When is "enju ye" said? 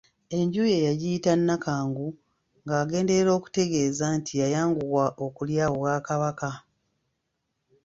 0.37-0.85